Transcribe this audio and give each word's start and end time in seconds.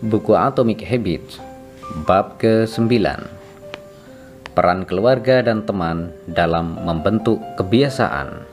Buku 0.00 0.32
Atomic 0.32 0.80
Habits 0.80 1.36
Bab 2.08 2.40
ke-9 2.40 2.88
Peran 4.56 4.88
keluarga 4.88 5.44
dan 5.44 5.68
teman 5.68 6.16
dalam 6.24 6.80
membentuk 6.80 7.36
kebiasaan 7.60 8.48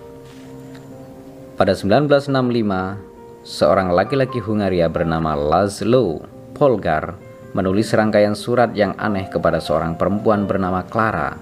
Pada 1.56 1.72
1965, 1.72 3.48
seorang 3.48 3.96
laki-laki 3.96 4.44
Hungaria 4.44 4.92
bernama 4.92 5.40
Laszlo 5.40 6.20
Polgar 6.52 7.16
menulis 7.56 7.96
serangkaian 7.96 8.36
surat 8.36 8.76
yang 8.76 8.92
aneh 9.00 9.32
kepada 9.32 9.64
seorang 9.64 9.96
perempuan 9.96 10.52
bernama 10.52 10.84
Clara. 10.84 11.40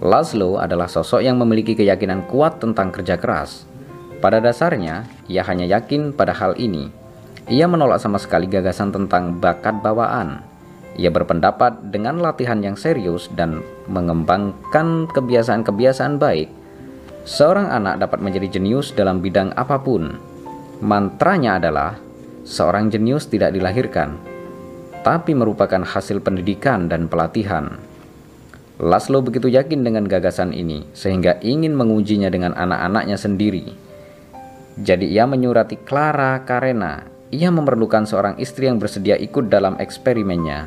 Laszlo 0.00 0.56
adalah 0.56 0.88
sosok 0.88 1.20
yang 1.20 1.36
memiliki 1.36 1.76
keyakinan 1.76 2.24
kuat 2.24 2.56
tentang 2.56 2.88
kerja 2.88 3.20
keras. 3.20 3.68
Pada 4.24 4.40
dasarnya, 4.40 5.04
ia 5.28 5.44
hanya 5.44 5.68
yakin 5.68 6.16
pada 6.16 6.32
hal 6.32 6.56
ini– 6.56 6.88
ia 7.50 7.66
menolak 7.66 7.98
sama 7.98 8.22
sekali 8.22 8.46
gagasan 8.46 8.94
tentang 8.94 9.42
bakat 9.42 9.82
bawaan. 9.82 10.46
Ia 10.94 11.10
berpendapat 11.10 11.90
dengan 11.90 12.22
latihan 12.22 12.62
yang 12.62 12.78
serius 12.78 13.26
dan 13.34 13.66
mengembangkan 13.90 15.10
kebiasaan-kebiasaan 15.10 16.22
baik, 16.22 16.46
seorang 17.26 17.66
anak 17.74 17.98
dapat 17.98 18.22
menjadi 18.22 18.58
jenius 18.58 18.94
dalam 18.94 19.18
bidang 19.18 19.50
apa 19.58 19.82
pun. 19.82 20.14
Mantranya 20.78 21.58
adalah 21.58 21.98
seorang 22.46 22.86
jenius 22.88 23.26
tidak 23.26 23.50
dilahirkan, 23.50 24.14
tapi 25.02 25.34
merupakan 25.34 25.82
hasil 25.82 26.22
pendidikan 26.22 26.86
dan 26.86 27.10
pelatihan. 27.10 27.82
Laszlo 28.80 29.20
begitu 29.20 29.50
yakin 29.50 29.84
dengan 29.84 30.08
gagasan 30.08 30.56
ini 30.56 30.88
sehingga 30.96 31.36
ingin 31.44 31.76
mengujinya 31.76 32.32
dengan 32.32 32.56
anak-anaknya 32.56 33.18
sendiri. 33.20 33.76
Jadi 34.80 35.12
ia 35.12 35.28
menyurati 35.28 35.76
Clara 35.84 36.40
Karena 36.48 37.19
ia 37.30 37.46
memerlukan 37.48 38.10
seorang 38.10 38.34
istri 38.42 38.66
yang 38.66 38.82
bersedia 38.82 39.14
ikut 39.14 39.46
dalam 39.46 39.78
eksperimennya. 39.78 40.66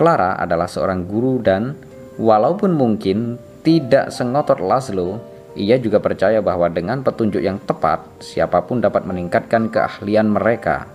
Clara 0.00 0.40
adalah 0.40 0.64
seorang 0.64 1.04
guru 1.04 1.36
dan 1.44 1.76
walaupun 2.16 2.72
mungkin 2.72 3.36
tidak 3.60 4.08
sengotot 4.08 4.58
Laszlo, 4.58 5.20
ia 5.52 5.76
juga 5.76 6.00
percaya 6.00 6.40
bahwa 6.40 6.72
dengan 6.72 7.04
petunjuk 7.04 7.44
yang 7.44 7.60
tepat, 7.60 8.08
siapa 8.24 8.64
pun 8.64 8.80
dapat 8.80 9.04
meningkatkan 9.04 9.68
keahlian 9.68 10.32
mereka. 10.32 10.88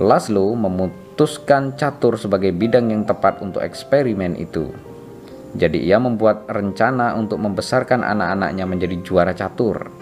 Laszlo 0.00 0.56
memutuskan 0.56 1.76
catur 1.76 2.16
sebagai 2.16 2.50
bidang 2.56 2.88
yang 2.88 3.04
tepat 3.04 3.44
untuk 3.44 3.60
eksperimen 3.60 4.40
itu. 4.40 4.72
Jadi 5.52 5.84
ia 5.84 6.00
membuat 6.00 6.48
rencana 6.48 7.12
untuk 7.12 7.40
membesarkan 7.44 8.04
anak-anaknya 8.04 8.64
menjadi 8.64 8.96
juara 9.04 9.36
catur. 9.36 9.92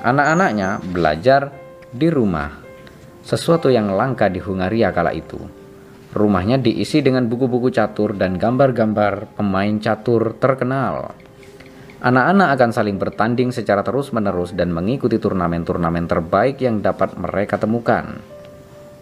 Anak-anaknya 0.00 0.80
belajar 0.92 1.52
di 1.92 2.08
rumah 2.12 2.65
sesuatu 3.26 3.66
yang 3.74 3.90
langka 3.90 4.30
di 4.30 4.38
Hungaria 4.38 4.94
kala 4.94 5.10
itu. 5.10 5.42
Rumahnya 6.14 6.62
diisi 6.62 7.02
dengan 7.02 7.26
buku-buku 7.26 7.74
catur 7.74 8.14
dan 8.14 8.38
gambar-gambar 8.38 9.34
pemain 9.34 9.74
catur 9.82 10.38
terkenal. 10.38 11.10
Anak-anak 11.98 12.54
akan 12.54 12.70
saling 12.70 12.96
bertanding 13.02 13.50
secara 13.50 13.82
terus-menerus 13.82 14.54
dan 14.54 14.70
mengikuti 14.70 15.18
turnamen-turnamen 15.18 16.06
terbaik 16.06 16.62
yang 16.62 16.78
dapat 16.78 17.18
mereka 17.18 17.58
temukan. 17.58 18.22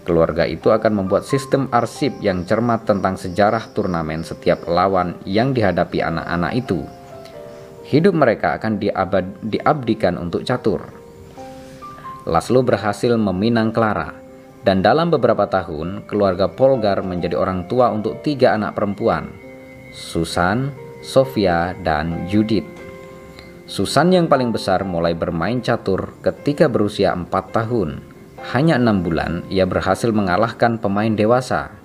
Keluarga 0.08 0.48
itu 0.48 0.72
akan 0.72 1.05
membuat 1.05 1.28
sistem 1.28 1.69
arsip 1.69 2.17
yang 2.25 2.48
cermat 2.48 2.89
tentang 2.89 3.20
sejarah 3.20 3.77
turnamen 3.77 4.25
setiap 4.25 4.64
lawan 4.64 5.20
yang 5.28 5.52
dihadapi 5.52 6.00
anak-anak 6.00 6.52
itu. 6.56 6.80
Hidup 7.92 8.17
mereka 8.17 8.56
akan 8.56 8.80
diabad, 8.80 9.28
diabdikan 9.45 10.17
untuk 10.17 10.48
catur. 10.48 11.03
Laszlo 12.25 12.64
berhasil 12.64 13.12
meminang 13.20 13.69
Clara, 13.69 14.17
dan 14.64 14.80
dalam 14.80 15.12
beberapa 15.12 15.44
tahun 15.44 16.08
keluarga 16.08 16.48
Polgar 16.48 17.05
menjadi 17.05 17.36
orang 17.36 17.69
tua 17.69 17.92
untuk 17.92 18.25
tiga 18.25 18.56
anak 18.56 18.72
perempuan, 18.72 19.28
Susan, 19.92 20.73
Sofia, 21.05 21.77
dan 21.85 22.24
Judith. 22.24 22.64
Susan 23.68 24.08
yang 24.08 24.24
paling 24.24 24.57
besar 24.57 24.89
mulai 24.89 25.12
bermain 25.12 25.61
catur 25.61 26.17
ketika 26.24 26.64
berusia 26.64 27.12
empat 27.12 27.52
tahun. 27.52 28.01
Hanya 28.56 28.80
enam 28.80 29.05
bulan 29.05 29.45
ia 29.52 29.68
berhasil 29.68 30.08
mengalahkan 30.08 30.80
pemain 30.80 31.12
dewasa. 31.12 31.77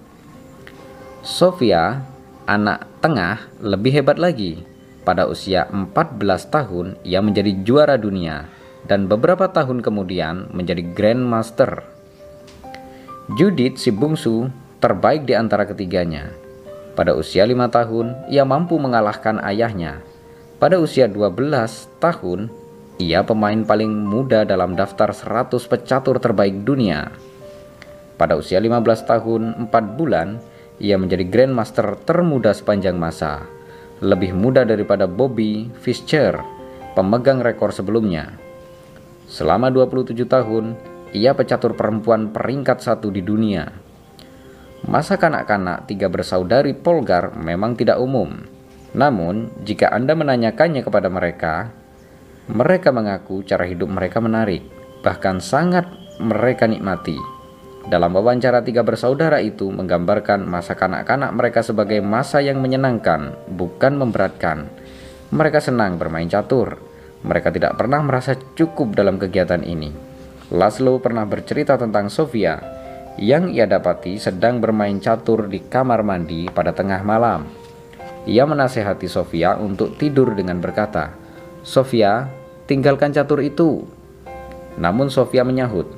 Sofia, 1.20 2.04
anak 2.48 2.88
tengah, 3.04 3.44
lebih 3.60 3.92
hebat 3.92 4.16
lagi. 4.16 4.64
Pada 5.04 5.28
usia 5.28 5.68
14 5.68 6.20
tahun, 6.48 6.96
ia 7.04 7.20
menjadi 7.20 7.52
juara 7.64 7.96
dunia 8.00 8.59
dan 8.90 9.06
beberapa 9.06 9.46
tahun 9.54 9.86
kemudian 9.86 10.50
menjadi 10.50 10.82
Grandmaster. 10.98 11.86
Judith 13.38 13.78
si 13.78 13.94
bungsu 13.94 14.50
terbaik 14.82 15.30
di 15.30 15.38
antara 15.38 15.70
ketiganya. 15.70 16.34
Pada 16.98 17.14
usia 17.14 17.46
lima 17.46 17.70
tahun, 17.70 18.28
ia 18.34 18.42
mampu 18.44 18.82
mengalahkan 18.82 19.38
ayahnya. 19.46 20.02
Pada 20.58 20.82
usia 20.82 21.06
12 21.06 21.88
tahun, 22.02 22.50
ia 23.00 23.24
pemain 23.24 23.62
paling 23.64 23.88
muda 23.88 24.44
dalam 24.44 24.76
daftar 24.76 25.14
100 25.14 25.56
pecatur 25.70 26.20
terbaik 26.20 26.66
dunia. 26.66 27.14
Pada 28.20 28.36
usia 28.36 28.60
15 28.60 29.08
tahun 29.08 29.72
4 29.72 29.96
bulan, 29.96 30.42
ia 30.82 31.00
menjadi 31.00 31.24
Grandmaster 31.24 31.96
termuda 32.04 32.52
sepanjang 32.52 32.98
masa. 32.98 33.46
Lebih 34.04 34.36
muda 34.36 34.66
daripada 34.68 35.08
Bobby 35.08 35.72
Fischer, 35.80 36.36
pemegang 36.98 37.40
rekor 37.40 37.72
sebelumnya. 37.72 38.49
Selama 39.30 39.70
27 39.70 40.26
tahun, 40.26 40.74
ia 41.14 41.38
pecatur 41.38 41.78
perempuan 41.78 42.34
peringkat 42.34 42.82
satu 42.82 43.14
di 43.14 43.22
dunia. 43.22 43.70
Masa 44.90 45.22
kanak-kanak 45.22 45.86
tiga 45.86 46.10
bersaudari 46.10 46.74
Polgar 46.74 47.38
memang 47.38 47.78
tidak 47.78 48.02
umum. 48.02 48.42
Namun, 48.98 49.54
jika 49.62 49.94
Anda 49.94 50.18
menanyakannya 50.18 50.82
kepada 50.82 51.14
mereka, 51.14 51.70
mereka 52.50 52.90
mengaku 52.90 53.46
cara 53.46 53.70
hidup 53.70 53.86
mereka 53.86 54.18
menarik, 54.18 54.66
bahkan 55.06 55.38
sangat 55.38 55.86
mereka 56.18 56.66
nikmati. 56.66 57.14
Dalam 57.86 58.10
wawancara 58.18 58.66
tiga 58.66 58.82
bersaudara 58.82 59.46
itu 59.46 59.70
menggambarkan 59.70 60.42
masa 60.42 60.74
kanak-kanak 60.74 61.30
mereka 61.38 61.62
sebagai 61.62 62.02
masa 62.02 62.42
yang 62.42 62.58
menyenangkan, 62.58 63.38
bukan 63.46 63.94
memberatkan. 63.94 64.74
Mereka 65.30 65.62
senang 65.62 66.02
bermain 66.02 66.26
catur, 66.26 66.89
mereka 67.20 67.52
tidak 67.52 67.76
pernah 67.76 68.00
merasa 68.00 68.36
cukup 68.56 68.96
dalam 68.96 69.20
kegiatan 69.20 69.60
ini. 69.60 69.92
Laszlo 70.50 70.98
pernah 71.04 71.28
bercerita 71.28 71.76
tentang 71.76 72.08
Sofia 72.08 72.58
yang 73.20 73.52
ia 73.52 73.68
dapati 73.68 74.16
sedang 74.16 74.64
bermain 74.64 74.96
catur 75.04 75.52
di 75.52 75.60
kamar 75.60 76.02
mandi 76.08 76.48
pada 76.48 76.72
tengah 76.72 77.04
malam. 77.04 77.44
Ia 78.24 78.48
menasehati 78.48 79.12
Sofia 79.12 79.60
untuk 79.60 80.00
tidur 80.00 80.32
dengan 80.32 80.64
berkata, 80.64 81.12
"Sofia, 81.62 82.32
tinggalkan 82.66 83.12
catur 83.12 83.44
itu." 83.44 83.84
Namun 84.80 85.12
Sofia 85.12 85.44
menyahut, 85.44 85.92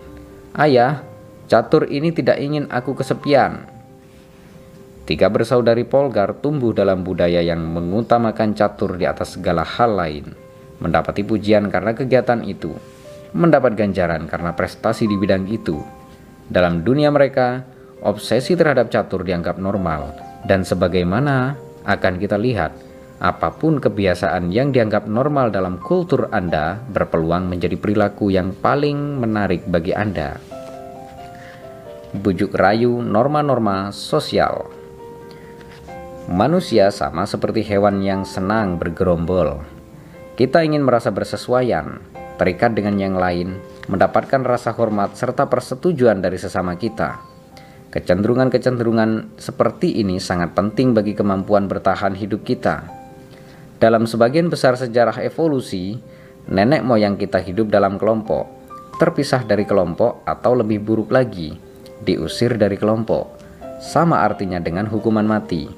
"Ayah, 0.57 1.05
catur 1.45 1.85
ini 1.85 2.09
tidak 2.09 2.41
ingin 2.41 2.65
aku 2.73 2.97
kesepian." 2.97 3.69
Tiga 5.05 5.29
bersaudari 5.29 5.85
Polgar 5.85 6.33
tumbuh 6.41 6.73
dalam 6.73 7.05
budaya 7.05 7.45
yang 7.45 7.61
mengutamakan 7.61 8.57
catur 8.57 8.97
di 8.97 9.05
atas 9.05 9.37
segala 9.37 9.61
hal 9.61 9.93
lain 9.93 10.50
mendapati 10.81 11.21
pujian 11.21 11.69
karena 11.69 11.93
kegiatan 11.93 12.41
itu, 12.41 12.73
mendapat 13.31 13.77
ganjaran 13.77 14.27
karena 14.27 14.51
prestasi 14.57 15.05
di 15.07 15.15
bidang 15.15 15.47
itu. 15.47 15.79
Dalam 16.51 16.83
dunia 16.83 17.13
mereka, 17.13 17.63
obsesi 18.03 18.57
terhadap 18.57 18.89
catur 18.91 19.23
dianggap 19.23 19.61
normal, 19.61 20.17
dan 20.43 20.65
sebagaimana 20.65 21.55
akan 21.85 22.17
kita 22.17 22.35
lihat, 22.35 22.73
apa 23.21 23.53
pun 23.53 23.77
kebiasaan 23.77 24.49
yang 24.49 24.73
dianggap 24.73 25.05
normal 25.05 25.53
dalam 25.53 25.77
kultur 25.77 26.27
Anda 26.33 26.81
berpeluang 26.89 27.45
menjadi 27.45 27.77
perilaku 27.77 28.33
yang 28.33 28.57
paling 28.57 29.21
menarik 29.21 29.61
bagi 29.69 29.93
Anda. 29.93 30.41
Bujuk 32.11 32.51
rayu 32.57 32.99
norma-norma 32.99 33.93
sosial 33.95 34.81
Manusia 36.31 36.93
sama 36.95 37.27
seperti 37.27 37.59
hewan 37.65 37.99
yang 38.05 38.23
senang 38.23 38.77
bergerombol, 38.77 39.67
kita 40.41 40.65
ingin 40.65 40.81
merasa 40.81 41.13
bersesuaian, 41.13 42.01
terikat 42.41 42.73
dengan 42.73 42.97
yang 42.97 43.13
lain, 43.13 43.61
mendapatkan 43.85 44.41
rasa 44.41 44.73
hormat 44.73 45.13
serta 45.13 45.45
persetujuan 45.45 46.17
dari 46.17 46.41
sesama 46.41 46.73
kita. 46.81 47.21
Kecenderungan-kecenderungan 47.93 49.37
seperti 49.37 50.01
ini 50.01 50.17
sangat 50.17 50.57
penting 50.57 50.97
bagi 50.97 51.13
kemampuan 51.13 51.69
bertahan 51.69 52.17
hidup 52.17 52.41
kita. 52.41 52.89
Dalam 53.77 54.09
sebagian 54.09 54.49
besar 54.49 54.73
sejarah 54.81 55.21
evolusi, 55.21 56.01
nenek 56.49 56.81
moyang 56.81 57.21
kita 57.21 57.37
hidup 57.37 57.69
dalam 57.69 58.01
kelompok, 58.01 58.49
terpisah 58.97 59.45
dari 59.45 59.69
kelompok 59.69 60.25
atau 60.25 60.57
lebih 60.57 60.81
buruk 60.81 61.13
lagi, 61.13 61.53
diusir 62.01 62.57
dari 62.57 62.81
kelompok. 62.81 63.29
Sama 63.77 64.25
artinya 64.25 64.57
dengan 64.57 64.89
hukuman 64.89 65.21
mati. 65.21 65.69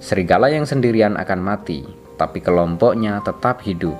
Serigala 0.00 0.48
yang 0.48 0.64
sendirian 0.64 1.20
akan 1.20 1.40
mati, 1.44 2.01
tapi 2.20 2.44
kelompoknya 2.44 3.20
tetap 3.24 3.64
hidup. 3.64 3.96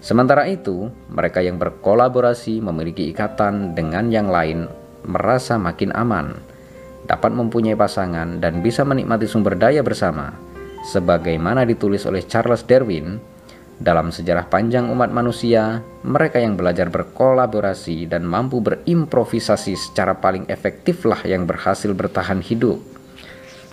Sementara 0.00 0.48
itu, 0.48 0.88
mereka 1.12 1.44
yang 1.44 1.60
berkolaborasi 1.60 2.64
memiliki 2.64 3.12
ikatan 3.12 3.76
dengan 3.76 4.08
yang 4.08 4.32
lain 4.32 4.64
merasa 5.04 5.60
makin 5.60 5.92
aman, 5.92 6.40
dapat 7.04 7.32
mempunyai 7.32 7.76
pasangan, 7.76 8.40
dan 8.40 8.64
bisa 8.64 8.84
menikmati 8.84 9.28
sumber 9.28 9.56
daya 9.60 9.84
bersama. 9.84 10.32
Sebagaimana 10.88 11.68
ditulis 11.68 12.08
oleh 12.08 12.24
Charles 12.24 12.64
Darwin, 12.64 13.20
dalam 13.80 14.12
sejarah 14.12 14.48
panjang 14.48 14.92
umat 14.92 15.08
manusia, 15.08 15.80
mereka 16.04 16.36
yang 16.36 16.56
belajar 16.56 16.92
berkolaborasi 16.92 18.08
dan 18.08 18.28
mampu 18.28 18.60
berimprovisasi 18.60 19.72
secara 19.72 20.16
paling 20.20 20.44
efektiflah 20.52 21.24
yang 21.24 21.48
berhasil 21.48 21.92
bertahan 21.96 22.44
hidup. 22.44 22.76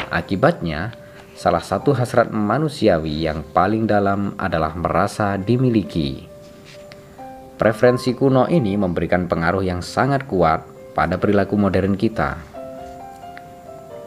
Akibatnya, 0.07 0.95
salah 1.37 1.61
satu 1.61 1.93
hasrat 1.93 2.33
manusiawi 2.33 3.29
yang 3.29 3.45
paling 3.53 3.85
dalam 3.85 4.33
adalah 4.41 4.73
merasa 4.73 5.37
dimiliki. 5.37 6.25
Preferensi 7.61 8.17
kuno 8.17 8.49
ini 8.49 8.73
memberikan 8.73 9.29
pengaruh 9.29 9.61
yang 9.61 9.85
sangat 9.85 10.25
kuat 10.25 10.65
pada 10.97 11.21
perilaku 11.21 11.53
modern 11.53 11.93
kita. 11.93 12.41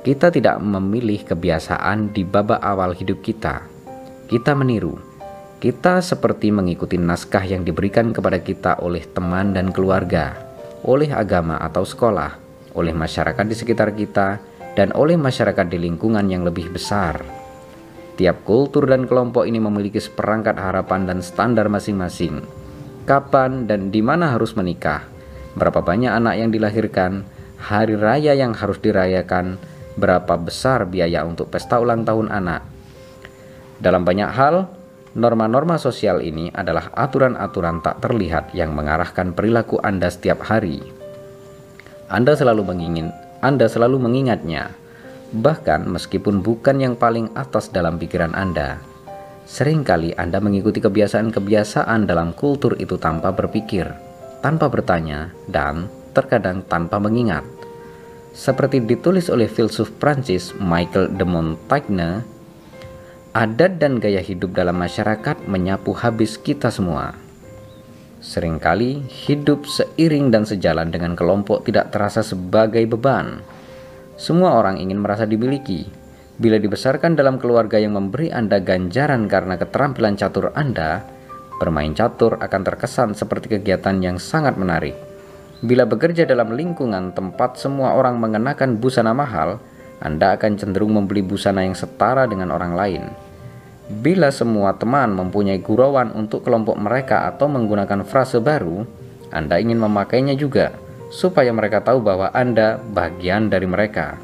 Kita 0.02 0.34
tidak 0.34 0.58
memilih 0.58 1.22
kebiasaan 1.22 2.10
di 2.10 2.26
babak 2.26 2.58
awal 2.58 2.98
hidup 2.98 3.22
kita. 3.22 3.62
Kita 4.26 4.58
meniru. 4.58 4.98
Kita 5.60 6.02
seperti 6.02 6.50
mengikuti 6.50 6.96
naskah 6.96 7.44
yang 7.44 7.62
diberikan 7.62 8.10
kepada 8.16 8.40
kita 8.40 8.80
oleh 8.80 9.04
teman 9.04 9.52
dan 9.52 9.70
keluarga, 9.70 10.34
oleh 10.82 11.12
agama 11.12 11.60
atau 11.60 11.84
sekolah, 11.84 12.40
oleh 12.72 12.96
masyarakat 12.96 13.44
di 13.44 13.52
sekitar 13.52 13.92
kita, 13.92 14.40
dan 14.78 14.94
oleh 14.94 15.18
masyarakat 15.18 15.66
di 15.66 15.78
lingkungan 15.78 16.26
yang 16.30 16.46
lebih 16.46 16.70
besar. 16.70 17.22
Tiap 18.20 18.44
kultur 18.44 18.84
dan 18.84 19.08
kelompok 19.08 19.48
ini 19.48 19.56
memiliki 19.56 19.96
seperangkat 19.96 20.60
harapan 20.60 21.08
dan 21.08 21.24
standar 21.24 21.72
masing-masing. 21.72 22.44
Kapan 23.08 23.64
dan 23.64 23.88
di 23.88 24.04
mana 24.04 24.36
harus 24.36 24.52
menikah, 24.52 25.08
berapa 25.56 25.80
banyak 25.80 26.12
anak 26.12 26.34
yang 26.36 26.52
dilahirkan, 26.52 27.24
hari 27.56 27.96
raya 27.96 28.36
yang 28.36 28.52
harus 28.52 28.76
dirayakan, 28.78 29.56
berapa 29.96 30.36
besar 30.36 30.84
biaya 30.84 31.24
untuk 31.24 31.48
pesta 31.48 31.80
ulang 31.80 32.04
tahun 32.04 32.28
anak. 32.28 32.60
Dalam 33.80 34.04
banyak 34.04 34.30
hal, 34.36 34.68
norma-norma 35.16 35.80
sosial 35.80 36.20
ini 36.20 36.52
adalah 36.52 36.92
aturan-aturan 36.92 37.80
tak 37.80 38.04
terlihat 38.04 38.52
yang 38.52 38.76
mengarahkan 38.76 39.32
perilaku 39.32 39.80
Anda 39.80 40.12
setiap 40.12 40.44
hari. 40.44 40.84
Anda 42.12 42.36
selalu 42.36 42.68
mengingin 42.68 43.08
anda 43.40 43.72
selalu 43.72 44.04
mengingatnya, 44.04 44.76
bahkan 45.32 45.88
meskipun 45.88 46.44
bukan 46.44 46.76
yang 46.76 46.92
paling 46.92 47.32
atas 47.32 47.72
dalam 47.72 47.96
pikiran 47.96 48.36
Anda. 48.36 48.84
Seringkali 49.48 50.12
Anda 50.20 50.44
mengikuti 50.44 50.84
kebiasaan-kebiasaan 50.84 52.04
dalam 52.04 52.36
kultur 52.36 52.76
itu 52.76 53.00
tanpa 53.00 53.32
berpikir, 53.32 53.88
tanpa 54.44 54.68
bertanya, 54.68 55.32
dan 55.48 55.88
terkadang 56.12 56.60
tanpa 56.68 57.00
mengingat. 57.00 57.40
Seperti 58.36 58.84
ditulis 58.84 59.32
oleh 59.32 59.48
filsuf 59.48 59.88
Prancis 59.96 60.52
Michael 60.60 61.16
de 61.16 61.24
Montaigne, 61.24 62.10
adat 63.32 63.80
dan 63.80 64.04
gaya 64.04 64.20
hidup 64.20 64.52
dalam 64.52 64.76
masyarakat 64.76 65.48
menyapu 65.48 65.96
habis 65.96 66.36
kita 66.36 66.68
semua. 66.68 67.29
Seringkali 68.20 69.08
hidup 69.08 69.64
seiring 69.64 70.28
dan 70.28 70.44
sejalan 70.44 70.92
dengan 70.92 71.16
kelompok 71.16 71.64
tidak 71.64 71.88
terasa 71.88 72.20
sebagai 72.20 72.84
beban. 72.84 73.40
Semua 74.20 74.60
orang 74.60 74.76
ingin 74.76 75.00
merasa 75.00 75.24
dimiliki. 75.24 75.88
Bila 76.36 76.60
dibesarkan 76.60 77.16
dalam 77.16 77.40
keluarga 77.40 77.80
yang 77.80 77.96
memberi 77.96 78.28
Anda 78.28 78.60
ganjaran 78.60 79.24
karena 79.24 79.56
keterampilan 79.56 80.20
catur 80.20 80.52
Anda, 80.52 81.00
bermain 81.56 81.96
catur 81.96 82.36
akan 82.36 82.60
terkesan 82.60 83.16
seperti 83.16 83.56
kegiatan 83.56 83.96
yang 84.04 84.20
sangat 84.20 84.60
menarik. 84.60 85.00
Bila 85.64 85.88
bekerja 85.88 86.28
dalam 86.28 86.52
lingkungan 86.52 87.16
tempat 87.16 87.56
semua 87.56 87.96
orang 87.96 88.20
mengenakan 88.20 88.76
busana 88.76 89.16
mahal, 89.16 89.64
Anda 90.04 90.36
akan 90.36 90.60
cenderung 90.60 90.92
membeli 90.92 91.24
busana 91.24 91.64
yang 91.64 91.76
setara 91.76 92.28
dengan 92.28 92.52
orang 92.52 92.76
lain. 92.76 93.29
Bila 93.90 94.30
semua 94.30 94.78
teman 94.78 95.18
mempunyai 95.18 95.58
gurauan 95.58 96.14
untuk 96.14 96.46
kelompok 96.46 96.78
mereka 96.78 97.26
atau 97.26 97.50
menggunakan 97.50 98.06
frase 98.06 98.38
baru, 98.38 98.86
Anda 99.34 99.58
ingin 99.58 99.82
memakainya 99.82 100.38
juga, 100.38 100.70
supaya 101.10 101.50
mereka 101.50 101.82
tahu 101.82 101.98
bahwa 101.98 102.30
Anda 102.30 102.78
bagian 102.78 103.50
dari 103.50 103.66
mereka. 103.66 104.14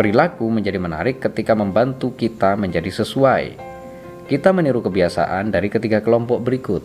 Perilaku 0.00 0.48
menjadi 0.48 0.80
menarik 0.80 1.20
ketika 1.20 1.52
membantu 1.52 2.16
kita 2.16 2.56
menjadi 2.56 2.88
sesuai. 2.88 3.60
Kita 4.24 4.56
meniru 4.56 4.80
kebiasaan 4.80 5.52
dari 5.52 5.68
ketiga 5.68 6.00
kelompok 6.00 6.40
berikut. 6.40 6.80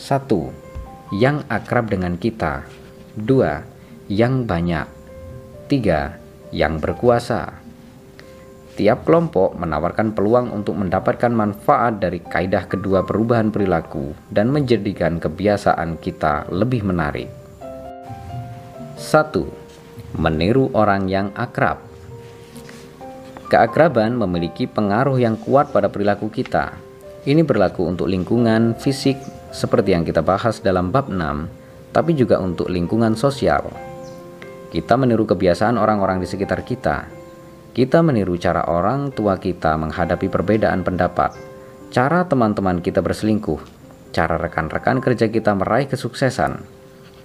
1. 0.00 1.12
Yang 1.12 1.44
akrab 1.52 1.92
dengan 1.92 2.16
kita. 2.16 2.64
2. 3.20 4.08
Yang 4.08 4.34
banyak. 4.48 4.86
3. 5.68 6.16
Yang 6.56 6.74
berkuasa. 6.80 7.63
Tiap 8.74 9.06
kelompok 9.06 9.54
menawarkan 9.54 10.18
peluang 10.18 10.50
untuk 10.50 10.74
mendapatkan 10.74 11.30
manfaat 11.30 12.02
dari 12.02 12.18
kaidah 12.18 12.66
kedua 12.66 13.06
perubahan 13.06 13.54
perilaku 13.54 14.18
dan 14.34 14.50
menjadikan 14.50 15.22
kebiasaan 15.22 15.94
kita 16.02 16.50
lebih 16.50 16.82
menarik. 16.82 17.30
1. 18.98 20.18
Meniru 20.18 20.74
orang 20.74 21.06
yang 21.06 21.30
akrab. 21.38 21.78
Keakraban 23.46 24.18
memiliki 24.18 24.66
pengaruh 24.66 25.22
yang 25.22 25.38
kuat 25.38 25.70
pada 25.70 25.86
perilaku 25.86 26.26
kita. 26.26 26.74
Ini 27.22 27.46
berlaku 27.46 27.86
untuk 27.86 28.10
lingkungan 28.10 28.74
fisik 28.74 29.22
seperti 29.54 29.94
yang 29.94 30.02
kita 30.02 30.18
bahas 30.18 30.58
dalam 30.58 30.90
bab 30.90 31.06
6, 31.06 31.94
tapi 31.94 32.18
juga 32.18 32.42
untuk 32.42 32.66
lingkungan 32.66 33.14
sosial. 33.14 33.70
Kita 34.74 34.98
meniru 34.98 35.22
kebiasaan 35.22 35.78
orang-orang 35.78 36.18
di 36.18 36.26
sekitar 36.26 36.66
kita, 36.66 37.06
kita 37.74 38.06
meniru 38.06 38.38
cara 38.38 38.62
orang 38.70 39.10
tua 39.10 39.34
kita 39.34 39.74
menghadapi 39.74 40.30
perbedaan 40.30 40.86
pendapat, 40.86 41.34
cara 41.90 42.22
teman-teman 42.22 42.78
kita 42.78 43.02
berselingkuh, 43.02 43.58
cara 44.14 44.38
rekan-rekan 44.38 45.02
kerja 45.02 45.26
kita 45.26 45.58
meraih 45.58 45.90
kesuksesan. 45.90 46.62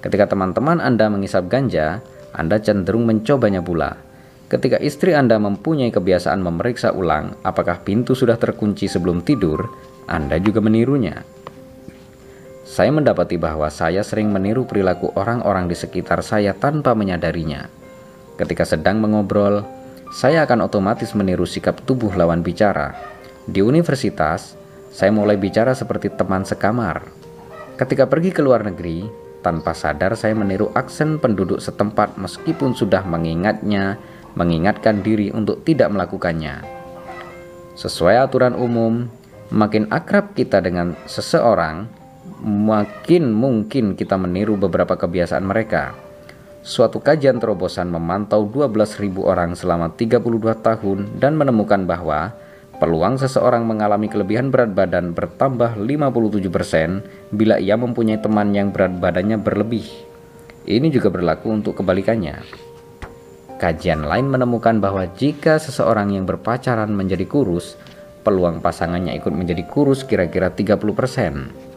Ketika 0.02 0.34
teman-teman 0.34 0.82
Anda 0.82 1.06
mengisap 1.06 1.54
ganja, 1.54 2.02
Anda 2.34 2.58
cenderung 2.58 3.06
mencobanya 3.06 3.62
pula. 3.62 3.94
Ketika 4.50 4.82
istri 4.82 5.14
Anda 5.14 5.38
mempunyai 5.38 5.94
kebiasaan 5.94 6.42
memeriksa 6.42 6.98
ulang 6.98 7.38
apakah 7.46 7.86
pintu 7.86 8.18
sudah 8.18 8.42
terkunci 8.42 8.90
sebelum 8.90 9.22
tidur, 9.22 9.70
Anda 10.10 10.42
juga 10.42 10.66
menirunya. 10.66 11.22
Saya 12.66 12.90
mendapati 12.90 13.38
bahwa 13.38 13.70
saya 13.70 14.02
sering 14.02 14.34
meniru 14.34 14.66
perilaku 14.66 15.14
orang-orang 15.14 15.70
di 15.70 15.78
sekitar 15.78 16.26
saya 16.26 16.58
tanpa 16.58 16.98
menyadarinya. 16.98 17.70
Ketika 18.34 18.66
sedang 18.66 18.98
mengobrol, 18.98 19.62
saya 20.10 20.42
akan 20.42 20.66
otomatis 20.66 21.14
meniru 21.14 21.46
sikap 21.46 21.86
tubuh 21.86 22.10
lawan 22.18 22.42
bicara. 22.42 22.98
Di 23.46 23.62
universitas, 23.62 24.58
saya 24.90 25.14
mulai 25.14 25.38
bicara 25.38 25.78
seperti 25.78 26.10
teman 26.10 26.42
sekamar. 26.42 27.06
Ketika 27.78 28.10
pergi 28.10 28.34
ke 28.34 28.42
luar 28.42 28.66
negeri, 28.66 29.06
tanpa 29.46 29.78
sadar 29.78 30.18
saya 30.18 30.34
meniru 30.34 30.74
aksen 30.74 31.22
penduduk 31.22 31.62
setempat 31.62 32.18
meskipun 32.18 32.74
sudah 32.74 33.06
mengingatnya, 33.06 34.02
mengingatkan 34.34 35.06
diri 35.06 35.30
untuk 35.30 35.62
tidak 35.62 35.94
melakukannya. 35.94 36.66
Sesuai 37.78 38.18
aturan 38.18 38.58
umum, 38.58 39.06
makin 39.54 39.94
akrab 39.94 40.34
kita 40.34 40.58
dengan 40.58 40.98
seseorang, 41.06 41.86
makin 42.42 43.30
mungkin 43.30 43.94
kita 43.94 44.18
meniru 44.18 44.58
beberapa 44.58 44.98
kebiasaan 44.98 45.46
mereka 45.46 46.09
suatu 46.60 47.00
kajian 47.00 47.40
terobosan 47.40 47.88
memantau 47.88 48.44
12.000 48.44 49.16
orang 49.24 49.56
selama 49.56 49.96
32 49.96 50.20
tahun 50.60 51.00
dan 51.18 51.40
menemukan 51.40 51.88
bahwa 51.88 52.36
peluang 52.80 53.20
seseorang 53.20 53.64
mengalami 53.64 54.08
kelebihan 54.12 54.52
berat 54.52 54.76
badan 54.76 55.16
bertambah 55.16 55.80
57% 55.80 57.36
bila 57.36 57.60
ia 57.60 57.76
mempunyai 57.76 58.20
teman 58.20 58.52
yang 58.56 58.72
berat 58.72 58.96
badannya 59.00 59.40
berlebih. 59.40 59.88
Ini 60.68 60.88
juga 60.92 61.08
berlaku 61.10 61.50
untuk 61.50 61.80
kebalikannya. 61.80 62.40
Kajian 63.60 64.08
lain 64.08 64.32
menemukan 64.32 64.80
bahwa 64.80 65.04
jika 65.20 65.60
seseorang 65.60 66.16
yang 66.16 66.24
berpacaran 66.24 66.92
menjadi 66.96 67.28
kurus, 67.28 67.76
peluang 68.24 68.64
pasangannya 68.64 69.16
ikut 69.20 69.32
menjadi 69.36 69.68
kurus 69.68 70.08
kira-kira 70.08 70.52
30% 70.52 71.69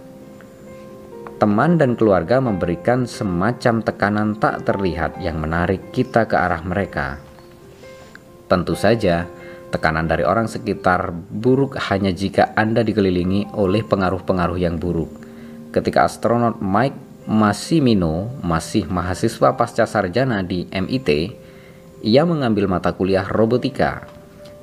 teman 1.43 1.75
dan 1.75 1.99
keluarga 1.99 2.39
memberikan 2.39 3.03
semacam 3.03 3.83
tekanan 3.83 4.39
tak 4.39 4.63
terlihat 4.63 5.19
yang 5.19 5.43
menarik 5.43 5.91
kita 5.91 6.31
ke 6.31 6.39
arah 6.39 6.63
mereka. 6.63 7.19
Tentu 8.47 8.79
saja, 8.79 9.27
tekanan 9.75 10.07
dari 10.07 10.23
orang 10.23 10.47
sekitar 10.47 11.11
buruk 11.11 11.75
hanya 11.91 12.15
jika 12.15 12.55
Anda 12.55 12.87
dikelilingi 12.87 13.59
oleh 13.59 13.83
pengaruh-pengaruh 13.83 14.55
yang 14.55 14.79
buruk. 14.79 15.11
Ketika 15.75 16.07
astronot 16.07 16.63
Mike 16.63 17.27
Massimino 17.27 18.31
masih 18.47 18.87
mahasiswa 18.87 19.59
pasca 19.59 19.83
sarjana 19.83 20.47
di 20.47 20.71
MIT, 20.71 21.11
ia 22.07 22.23
mengambil 22.23 22.71
mata 22.71 22.95
kuliah 22.95 23.27
robotika. 23.27 24.07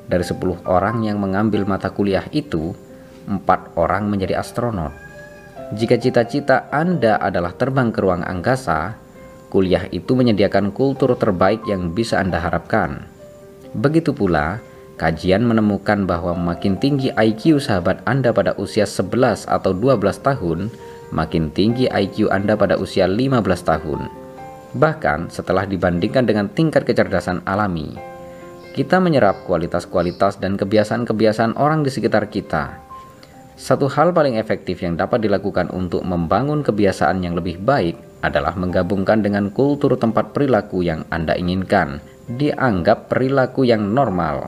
Dari 0.07 0.23
10 0.23 0.63
orang 0.63 1.03
yang 1.03 1.19
mengambil 1.19 1.67
mata 1.67 1.91
kuliah 1.91 2.23
itu, 2.31 2.71
empat 3.27 3.75
orang 3.75 4.07
menjadi 4.07 4.39
astronot. 4.39 5.08
Jika 5.69 6.01
cita-cita 6.01 6.65
Anda 6.73 7.21
adalah 7.21 7.53
terbang 7.53 7.93
ke 7.93 8.01
ruang 8.01 8.25
angkasa, 8.25 8.97
kuliah 9.53 9.85
itu 9.93 10.17
menyediakan 10.17 10.73
kultur 10.73 11.13
terbaik 11.13 11.61
yang 11.69 11.93
bisa 11.93 12.17
Anda 12.17 12.41
harapkan. 12.41 13.05
Begitu 13.77 14.13
pula, 14.13 14.57
kajian 14.97 15.45
menemukan 15.45 16.09
bahwa 16.09 16.33
makin 16.33 16.81
tinggi 16.81 17.13
IQ 17.13 17.61
sahabat 17.61 18.01
Anda 18.09 18.33
pada 18.33 18.57
usia 18.57 18.89
11 18.89 19.45
atau 19.45 19.71
12 19.77 20.17
tahun, 20.25 20.73
makin 21.13 21.53
tinggi 21.53 21.85
IQ 21.85 22.33
Anda 22.33 22.57
pada 22.57 22.77
usia 22.81 23.05
15 23.05 23.61
tahun. 23.61 24.09
Bahkan 24.73 25.33
setelah 25.33 25.65
dibandingkan 25.65 26.25
dengan 26.25 26.49
tingkat 26.49 26.85
kecerdasan 26.85 27.41
alami, 27.45 27.93
kita 28.73 29.01
menyerap 29.01 29.45
kualitas-kualitas 29.49 30.37
dan 30.37 30.57
kebiasaan-kebiasaan 30.57 31.57
orang 31.57 31.81
di 31.81 31.89
sekitar 31.89 32.29
kita. 32.29 32.88
Satu 33.59 33.91
hal 33.91 34.15
paling 34.15 34.39
efektif 34.39 34.79
yang 34.79 34.95
dapat 34.95 35.19
dilakukan 35.19 35.67
untuk 35.75 35.99
membangun 36.07 36.63
kebiasaan 36.63 37.19
yang 37.19 37.35
lebih 37.35 37.59
baik 37.59 38.23
adalah 38.23 38.55
menggabungkan 38.55 39.19
dengan 39.19 39.51
kultur 39.51 39.99
tempat 39.99 40.31
perilaku 40.31 40.79
yang 40.79 41.03
Anda 41.11 41.35
inginkan, 41.35 41.99
dianggap 42.31 43.11
perilaku 43.11 43.67
yang 43.67 43.91
normal. 43.91 44.47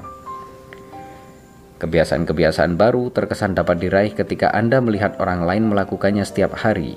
Kebiasaan-kebiasaan 1.83 2.79
baru 2.79 3.11
terkesan 3.11 3.51
dapat 3.51 3.83
diraih 3.83 4.15
ketika 4.15 4.47
Anda 4.55 4.79
melihat 4.79 5.19
orang 5.19 5.43
lain 5.43 5.67
melakukannya 5.67 6.23
setiap 6.23 6.55
hari. 6.55 6.95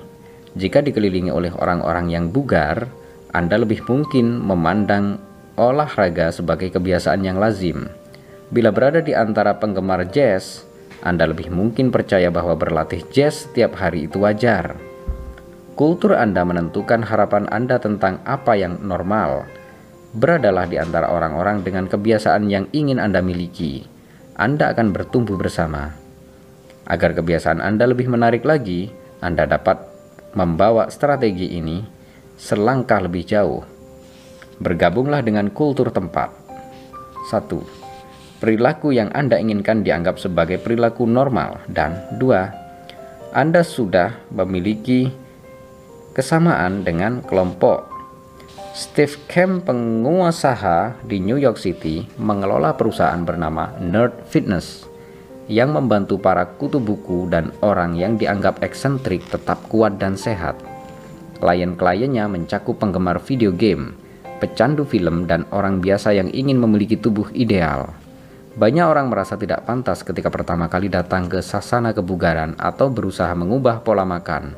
Jika 0.55 0.87
dikelilingi 0.87 1.35
oleh 1.35 1.51
orang-orang 1.51 2.15
yang 2.15 2.31
bugar, 2.31 2.87
Anda 3.35 3.59
lebih 3.59 3.83
mungkin 3.91 4.39
memandang 4.39 5.19
olahraga 5.59 6.31
sebagai 6.31 6.71
kebiasaan 6.71 7.27
yang 7.27 7.43
lazim. 7.43 7.91
Bila 8.55 8.71
berada 8.71 9.03
di 9.03 9.11
antara 9.19 9.59
penggemar 9.59 10.07
jazz, 10.15 10.63
Anda 11.05 11.29
lebih 11.29 11.53
mungkin 11.53 11.93
percaya 11.93 12.33
bahwa 12.33 12.57
berlatih 12.57 13.05
jazz 13.13 13.45
setiap 13.45 13.77
hari 13.77 14.09
itu 14.09 14.25
wajar. 14.25 14.81
Kultur 15.77 16.17
Anda 16.17 16.49
menentukan 16.49 17.05
harapan 17.05 17.45
Anda 17.53 17.77
tentang 17.77 18.25
apa 18.25 18.57
yang 18.57 18.81
normal. 18.81 19.45
Beradalah 20.17 20.65
di 20.65 20.81
antara 20.81 21.13
orang-orang 21.13 21.61
dengan 21.61 21.93
kebiasaan 21.93 22.49
yang 22.49 22.73
ingin 22.73 22.97
Anda 22.97 23.21
miliki. 23.21 23.85
Anda 24.41 24.73
akan 24.73 24.97
bertumbuh 24.97 25.37
bersama. 25.37 25.93
Agar 26.89 27.13
kebiasaan 27.13 27.61
Anda 27.61 27.85
lebih 27.85 28.09
menarik 28.09 28.49
lagi, 28.49 28.89
Anda 29.21 29.45
dapat 29.45 29.85
membawa 30.33 30.89
strategi 30.89 31.53
ini 31.53 31.85
selangkah 32.41 33.05
lebih 33.05 33.29
jauh. 33.29 33.61
Bergabunglah 34.57 35.21
dengan 35.21 35.53
kultur 35.53 35.93
tempat. 35.93 36.33
1. 37.29 37.84
Perilaku 38.43 38.91
yang 38.91 39.15
Anda 39.15 39.39
inginkan 39.39 39.87
dianggap 39.87 40.19
sebagai 40.19 40.59
perilaku 40.59 41.07
normal 41.07 41.63
dan 41.71 42.03
2. 42.19 43.35
Anda 43.35 43.63
sudah 43.63 44.15
memiliki 44.35 45.11
kesamaan 46.15 46.83
dengan 46.83 47.23
kelompok. 47.23 47.91
Steve 48.75 49.15
Camp, 49.31 49.71
pengusaha 49.71 50.99
di 51.07 51.23
New 51.23 51.39
York 51.39 51.63
City, 51.63 52.11
mengelola 52.19 52.75
perusahaan 52.75 53.23
bernama 53.23 53.71
Nerd 53.79 54.27
Fitness 54.27 54.83
yang 55.47 55.71
membantu 55.71 56.19
para 56.19 56.43
kutu 56.59 56.83
buku 56.83 57.31
dan 57.31 57.55
orang 57.63 57.95
yang 57.95 58.19
dianggap 58.19 58.67
eksentrik 58.67 59.23
tetap 59.31 59.63
kuat 59.71 60.03
dan 60.03 60.19
sehat. 60.19 60.59
Klien-kliennya 61.39 62.27
mencakup 62.27 62.83
penggemar 62.83 63.23
video 63.23 63.55
game, 63.55 63.95
pecandu 64.43 64.83
film, 64.83 65.31
dan 65.31 65.47
orang 65.55 65.79
biasa 65.79 66.11
yang 66.17 66.33
ingin 66.35 66.59
memiliki 66.59 66.99
tubuh 66.99 67.31
ideal. 67.31 67.95
Banyak 68.55 68.87
orang 68.87 69.11
merasa 69.11 69.35
tidak 69.35 69.67
pantas 69.67 70.07
ketika 70.07 70.31
pertama 70.31 70.71
kali 70.71 70.87
datang 70.87 71.27
ke 71.27 71.43
sasana 71.43 71.91
kebugaran 71.91 72.55
atau 72.55 72.87
berusaha 72.87 73.35
mengubah 73.35 73.83
pola 73.83 74.07
makan. 74.07 74.55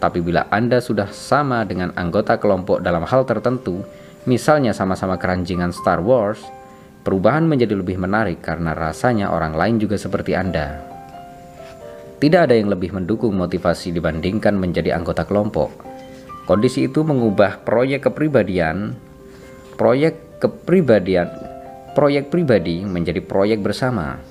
Tapi 0.00 0.24
bila 0.24 0.48
Anda 0.48 0.80
sudah 0.80 1.12
sama 1.12 1.68
dengan 1.68 1.92
anggota 1.92 2.40
kelompok 2.40 2.80
dalam 2.80 3.04
hal 3.04 3.28
tertentu, 3.28 3.84
misalnya 4.24 4.72
sama-sama 4.72 5.20
keranjingan 5.20 5.76
Star 5.76 6.00
Wars, 6.00 6.40
perubahan 7.04 7.44
menjadi 7.44 7.76
lebih 7.76 8.00
menarik 8.00 8.40
karena 8.40 8.72
rasanya 8.72 9.28
orang 9.28 9.52
lain 9.52 9.76
juga 9.76 10.00
seperti 10.00 10.32
Anda. 10.32 10.80
Tidak 12.18 12.40
ada 12.48 12.56
yang 12.56 12.72
lebih 12.72 12.96
mendukung 12.96 13.36
motivasi 13.36 13.92
dibandingkan 13.92 14.56
menjadi 14.56 14.96
anggota 14.96 15.28
kelompok. 15.28 15.68
Kondisi 16.48 16.88
itu 16.88 17.04
mengubah 17.04 17.60
proyek 17.60 18.08
kepribadian, 18.08 18.96
proyek 19.76 20.40
kepribadian, 20.40 21.47
proyek 21.98 22.30
pribadi 22.30 22.86
menjadi 22.86 23.18
proyek 23.18 23.58
bersama. 23.58 24.22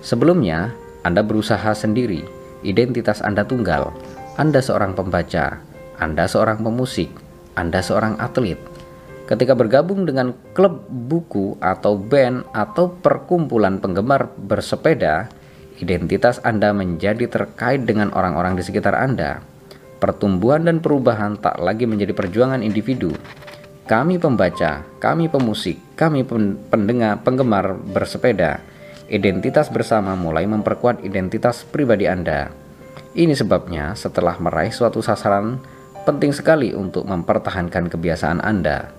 Sebelumnya, 0.00 0.72
Anda 1.04 1.20
berusaha 1.20 1.76
sendiri, 1.76 2.24
identitas 2.64 3.20
Anda 3.20 3.44
tunggal, 3.44 3.92
anda 4.38 4.62
seorang 4.62 4.94
pembaca, 4.94 5.58
Anda 5.98 6.30
seorang 6.30 6.62
pemusik, 6.62 7.10
Anda 7.58 7.82
seorang 7.82 8.22
atlet. 8.22 8.54
Ketika 9.26 9.58
bergabung 9.58 10.06
dengan 10.06 10.30
klub 10.54 10.86
buku 10.86 11.58
atau 11.58 11.98
band 11.98 12.46
atau 12.54 12.86
perkumpulan 13.02 13.82
penggemar 13.82 14.30
bersepeda, 14.38 15.26
identitas 15.82 16.38
Anda 16.46 16.70
menjadi 16.70 17.26
terkait 17.26 17.82
dengan 17.82 18.14
orang-orang 18.14 18.54
di 18.54 18.62
sekitar 18.62 18.94
Anda. 18.94 19.42
Pertumbuhan 19.98 20.70
dan 20.70 20.78
perubahan 20.78 21.34
tak 21.42 21.58
lagi 21.58 21.90
menjadi 21.90 22.14
perjuangan 22.14 22.62
individu. 22.62 23.10
Kami 23.88 24.20
pembaca, 24.20 24.84
kami 25.00 25.32
pemusik, 25.32 25.80
kami 25.96 26.20
pendengar, 26.68 27.24
penggemar 27.24 27.72
bersepeda. 27.72 28.60
Identitas 29.08 29.72
bersama 29.72 30.12
mulai 30.12 30.44
memperkuat 30.44 31.00
identitas 31.08 31.64
pribadi 31.64 32.04
Anda. 32.04 32.52
Ini 33.16 33.32
sebabnya 33.32 33.96
setelah 33.96 34.36
meraih 34.36 34.76
suatu 34.76 35.00
sasaran, 35.00 35.56
penting 36.04 36.36
sekali 36.36 36.76
untuk 36.76 37.08
mempertahankan 37.08 37.88
kebiasaan 37.88 38.44
Anda. 38.44 38.92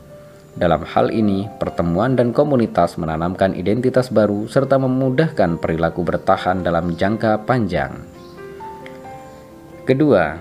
Dalam 0.57 0.81
hal 0.81 1.13
ini, 1.13 1.45
pertemuan 1.61 2.17
dan 2.17 2.33
komunitas 2.33 2.97
menanamkan 2.97 3.53
identitas 3.53 4.09
baru 4.09 4.49
serta 4.49 4.81
memudahkan 4.81 5.61
perilaku 5.61 6.01
bertahan 6.01 6.65
dalam 6.65 6.97
jangka 6.97 7.45
panjang. 7.45 7.93
Kedua, 9.85 10.33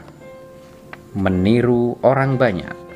meniru 1.12 2.00
orang 2.00 2.40
banyak. 2.40 2.88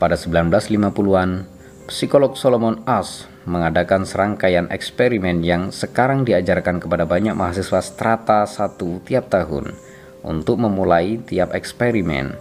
Pada 0.00 0.16
1950-an, 0.16 1.44
psikolog 1.84 2.32
Solomon 2.32 2.80
Asch 2.88 3.28
mengadakan 3.44 4.08
serangkaian 4.08 4.64
eksperimen 4.72 5.44
yang 5.44 5.68
sekarang 5.68 6.24
diajarkan 6.24 6.80
kepada 6.80 7.04
banyak 7.04 7.36
mahasiswa 7.36 7.84
strata 7.84 8.48
1 8.48 8.80
tiap 9.04 9.28
tahun. 9.28 9.76
Untuk 10.24 10.56
memulai 10.56 11.20
tiap 11.20 11.52
eksperimen, 11.52 12.32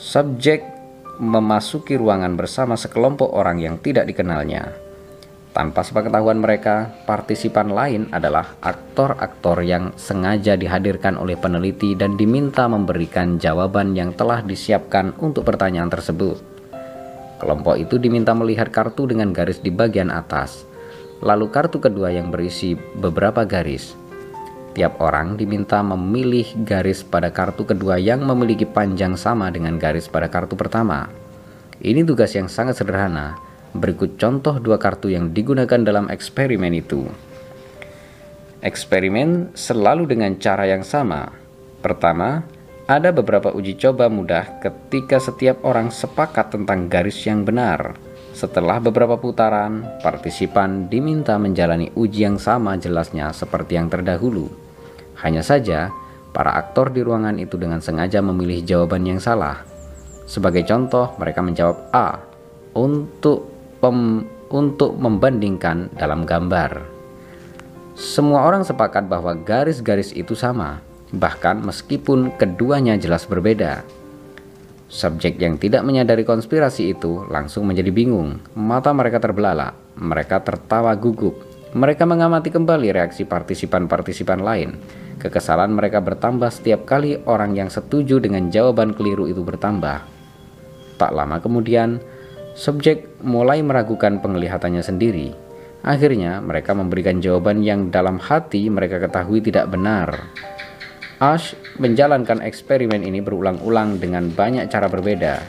subjek 0.00 0.64
memasuki 1.20 2.00
ruangan 2.00 2.32
bersama 2.32 2.80
sekelompok 2.80 3.28
orang 3.28 3.60
yang 3.60 3.76
tidak 3.76 4.08
dikenalnya. 4.08 4.72
Tanpa 5.52 5.84
sepengetahuan 5.84 6.40
mereka, 6.40 6.96
partisipan 7.04 7.76
lain 7.76 8.08
adalah 8.08 8.56
aktor-aktor 8.64 9.60
yang 9.60 9.92
sengaja 10.00 10.56
dihadirkan 10.56 11.20
oleh 11.20 11.36
peneliti 11.36 11.92
dan 11.92 12.16
diminta 12.16 12.64
memberikan 12.72 13.36
jawaban 13.36 13.92
yang 13.92 14.16
telah 14.16 14.40
disiapkan 14.40 15.12
untuk 15.20 15.44
pertanyaan 15.44 15.92
tersebut. 15.92 16.55
Kelompok 17.36 17.76
itu 17.76 18.00
diminta 18.00 18.32
melihat 18.32 18.72
kartu 18.72 19.04
dengan 19.04 19.32
garis 19.32 19.60
di 19.60 19.68
bagian 19.68 20.08
atas, 20.08 20.64
lalu 21.20 21.52
kartu 21.52 21.76
kedua 21.76 22.08
yang 22.08 22.32
berisi 22.32 22.72
beberapa 22.76 23.44
garis. 23.44 23.92
Tiap 24.76 25.00
orang 25.00 25.40
diminta 25.40 25.80
memilih 25.80 26.44
garis 26.64 27.00
pada 27.00 27.32
kartu 27.32 27.64
kedua 27.64 27.96
yang 27.96 28.24
memiliki 28.24 28.68
panjang 28.68 29.16
sama 29.16 29.48
dengan 29.48 29.80
garis 29.80 30.04
pada 30.04 30.28
kartu 30.28 30.52
pertama. 30.52 31.08
Ini 31.80 32.04
tugas 32.04 32.32
yang 32.36 32.48
sangat 32.48 32.80
sederhana. 32.80 33.40
Berikut 33.76 34.16
contoh 34.16 34.56
dua 34.60 34.76
kartu 34.80 35.12
yang 35.12 35.32
digunakan 35.32 35.80
dalam 35.80 36.08
eksperimen 36.08 36.72
itu. 36.72 37.08
Eksperimen 38.64 39.52
selalu 39.52 40.08
dengan 40.08 40.36
cara 40.40 40.64
yang 40.64 40.84
sama. 40.84 41.28
Pertama, 41.84 42.44
ada 42.86 43.10
beberapa 43.10 43.50
uji 43.50 43.74
coba 43.82 44.06
mudah 44.06 44.62
ketika 44.62 45.18
setiap 45.18 45.58
orang 45.66 45.90
sepakat 45.90 46.54
tentang 46.54 46.86
garis 46.86 47.18
yang 47.26 47.42
benar. 47.42 47.98
Setelah 48.30 48.78
beberapa 48.78 49.18
putaran, 49.18 49.82
partisipan 50.06 50.86
diminta 50.86 51.34
menjalani 51.34 51.90
uji 51.98 52.30
yang 52.30 52.38
sama 52.38 52.78
jelasnya 52.78 53.34
seperti 53.34 53.74
yang 53.74 53.90
terdahulu. 53.90 54.46
Hanya 55.18 55.42
saja, 55.42 55.90
para 56.30 56.54
aktor 56.54 56.94
di 56.94 57.02
ruangan 57.02 57.42
itu 57.42 57.58
dengan 57.58 57.82
sengaja 57.82 58.22
memilih 58.22 58.62
jawaban 58.62 59.02
yang 59.02 59.18
salah. 59.18 59.66
Sebagai 60.30 60.62
contoh, 60.62 61.10
mereka 61.18 61.42
menjawab 61.42 61.90
A 61.90 62.22
untuk 62.76 63.50
pem, 63.82 64.28
untuk 64.52 64.94
membandingkan 64.94 65.90
dalam 65.96 66.22
gambar. 66.22 66.86
Semua 67.96 68.44
orang 68.44 68.62
sepakat 68.62 69.08
bahwa 69.08 69.32
garis-garis 69.32 70.12
itu 70.12 70.36
sama, 70.36 70.84
bahkan 71.14 71.62
meskipun 71.62 72.34
keduanya 72.34 72.98
jelas 72.98 73.28
berbeda. 73.28 73.86
Subjek 74.86 75.42
yang 75.42 75.58
tidak 75.58 75.82
menyadari 75.82 76.22
konspirasi 76.22 76.94
itu 76.94 77.26
langsung 77.26 77.66
menjadi 77.66 77.90
bingung. 77.90 78.38
Mata 78.54 78.94
mereka 78.94 79.18
terbelalak, 79.18 79.74
mereka 79.98 80.40
tertawa 80.46 80.94
gugup. 80.94 81.42
Mereka 81.74 82.06
mengamati 82.06 82.54
kembali 82.54 82.94
reaksi 82.94 83.26
partisipan-partisipan 83.26 84.40
lain. 84.40 84.78
Kekesalan 85.18 85.74
mereka 85.74 85.98
bertambah 85.98 86.48
setiap 86.54 86.86
kali 86.86 87.18
orang 87.26 87.58
yang 87.58 87.66
setuju 87.66 88.22
dengan 88.22 88.46
jawaban 88.48 88.94
keliru 88.94 89.26
itu 89.26 89.42
bertambah. 89.42 90.06
Tak 90.96 91.10
lama 91.12 91.42
kemudian, 91.42 91.98
subjek 92.54 93.20
mulai 93.20 93.60
meragukan 93.60 94.22
penglihatannya 94.22 94.80
sendiri. 94.86 95.34
Akhirnya, 95.82 96.40
mereka 96.40 96.72
memberikan 96.72 97.18
jawaban 97.18 97.60
yang 97.60 97.90
dalam 97.90 98.22
hati 98.22 98.70
mereka 98.70 99.02
ketahui 99.02 99.42
tidak 99.42 99.68
benar. 99.68 100.30
Ash 101.16 101.56
menjalankan 101.80 102.44
eksperimen 102.44 103.00
ini 103.00 103.24
berulang-ulang 103.24 103.96
dengan 103.96 104.28
banyak 104.28 104.68
cara 104.68 104.84
berbeda. 104.84 105.40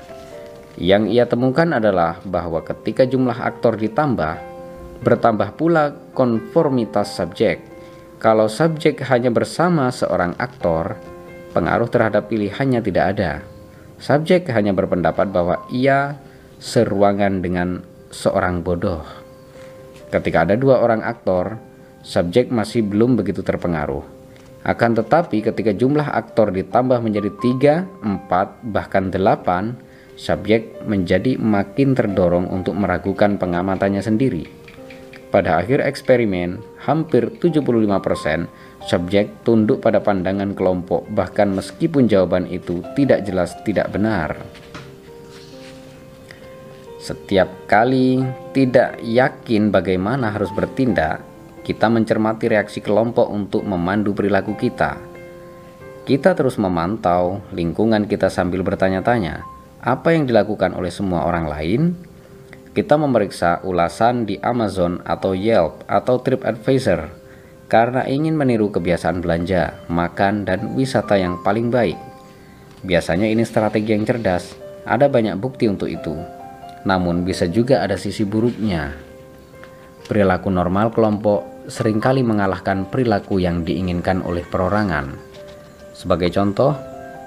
Yang 0.79 1.03
ia 1.12 1.27
temukan 1.27 1.75
adalah 1.75 2.24
bahwa 2.24 2.63
ketika 2.63 3.03
jumlah 3.03 3.36
aktor 3.36 3.75
ditambah, 3.75 4.39
bertambah 5.03 5.59
pula 5.59 5.91
konformitas 6.15 7.19
subjek. 7.19 7.59
Kalau 8.24 8.47
subjek 8.47 9.03
hanya 9.12 9.27
bersama 9.27 9.91
seorang 9.91 10.39
aktor, 10.39 10.95
pengaruh 11.51 11.91
terhadap 11.91 12.31
pilihannya 12.31 12.79
tidak 12.79 13.05
ada. 13.17 13.31
Subjek 14.00 14.47
hanya 14.55 14.71
berpendapat 14.71 15.27
bahwa 15.36 15.67
ia 15.67 16.15
seruangan 16.63 17.43
dengan 17.43 17.83
seorang 18.07 18.63
bodoh. 18.63 19.03
Ketika 20.15 20.47
ada 20.47 20.55
dua 20.55 20.79
orang 20.79 21.03
aktor, 21.03 21.59
subjek 22.07 22.47
masih 22.55 22.88
belum 22.88 23.19
begitu 23.19 23.43
terpengaruh. 23.43 24.16
Akan 24.67 24.91
tetapi 24.91 25.39
ketika 25.47 25.71
jumlah 25.71 26.12
aktor 26.12 26.51
ditambah 26.51 27.00
menjadi 27.00 27.31
tiga, 27.39 27.75
empat, 28.03 28.67
bahkan 28.67 29.07
delapan, 29.07 29.79
subjek 30.19 30.83
menjadi 30.83 31.39
makin 31.39 31.95
terdorong 31.95 32.51
untuk 32.51 32.75
meragukan 32.75 33.39
pengamatannya 33.39 34.03
sendiri. 34.03 34.43
Pada 35.31 35.63
akhir 35.63 35.79
eksperimen, 35.88 36.59
hampir 36.83 37.31
75% 37.39 38.47
subjek 38.88 39.43
tunduk 39.43 39.83
pada 39.83 40.00
pandangan 40.00 40.55
kelompok 40.55 41.03
bahkan 41.12 41.51
meskipun 41.51 42.07
jawaban 42.07 42.47
itu 42.47 42.79
tidak 42.95 43.27
jelas 43.27 43.55
tidak 43.67 43.91
benar. 43.91 44.39
Setiap 47.00 47.67
kali 47.71 48.19
tidak 48.51 49.00
yakin 49.00 49.71
bagaimana 49.71 50.31
harus 50.31 50.51
bertindak, 50.51 51.24
kita 51.67 51.91
mencermati 51.91 52.47
reaksi 52.47 52.79
kelompok 52.79 53.27
untuk 53.27 53.67
memandu 53.67 54.15
perilaku 54.15 54.55
kita. 54.55 54.95
Kita 56.07 56.31
terus 56.31 56.55
memantau 56.55 57.43
lingkungan 57.51 58.07
kita 58.07 58.31
sambil 58.31 58.63
bertanya-tanya, 58.63 59.43
apa 59.83 60.15
yang 60.15 60.24
dilakukan 60.24 60.71
oleh 60.71 60.88
semua 60.88 61.27
orang 61.27 61.51
lain? 61.51 61.91
Kita 62.71 62.95
memeriksa 62.95 63.59
ulasan 63.67 64.24
di 64.24 64.39
Amazon 64.39 65.03
atau 65.03 65.36
Yelp 65.36 65.83
atau 65.91 66.24
TripAdvisor 66.24 67.12
karena 67.67 68.07
ingin 68.07 68.39
meniru 68.39 68.71
kebiasaan 68.71 69.19
belanja, 69.19 69.75
makan, 69.91 70.47
dan 70.47 70.71
wisata 70.71 71.19
yang 71.19 71.43
paling 71.43 71.67
baik. 71.67 72.00
Biasanya 72.88 73.27
ini 73.27 73.43
strategi 73.43 73.91
yang 73.91 74.07
cerdas, 74.07 74.55
ada 74.88 75.12
banyak 75.12 75.36
bukti 75.36 75.67
untuk 75.67 75.91
itu. 75.91 76.15
Namun 76.88 77.27
bisa 77.27 77.43
juga 77.43 77.83
ada 77.83 78.00
sisi 78.00 78.24
buruknya. 78.24 79.07
Perilaku 80.08 80.48
normal 80.48 80.96
kelompok 80.96 81.68
sering 81.68 82.00
kali 82.00 82.24
mengalahkan 82.24 82.88
perilaku 82.88 83.44
yang 83.44 83.68
diinginkan 83.68 84.24
oleh 84.24 84.48
perorangan. 84.48 85.12
Sebagai 85.92 86.32
contoh, 86.32 86.72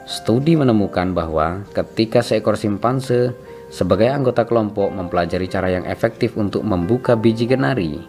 studi 0.08 0.56
menemukan 0.56 1.12
bahwa 1.12 1.60
ketika 1.76 2.24
seekor 2.24 2.56
simpanse 2.56 3.36
sebagai 3.68 4.08
anggota 4.08 4.48
kelompok 4.48 4.88
mempelajari 4.96 5.44
cara 5.44 5.68
yang 5.68 5.84
efektif 5.84 6.40
untuk 6.40 6.64
membuka 6.64 7.20
biji 7.20 7.44
kenari, 7.44 8.00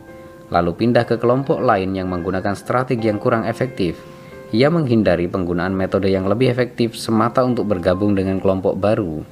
lalu 0.48 0.72
pindah 0.72 1.04
ke 1.04 1.20
kelompok 1.20 1.60
lain 1.60 1.92
yang 1.92 2.08
menggunakan 2.08 2.56
strategi 2.56 3.12
yang 3.12 3.20
kurang 3.20 3.44
efektif. 3.44 4.00
Ia 4.52 4.68
menghindari 4.68 5.32
penggunaan 5.32 5.72
metode 5.72 6.12
yang 6.12 6.28
lebih 6.28 6.52
efektif 6.52 7.00
semata 7.00 7.44
untuk 7.44 7.72
bergabung 7.72 8.16
dengan 8.16 8.40
kelompok 8.40 8.76
baru. 8.76 9.24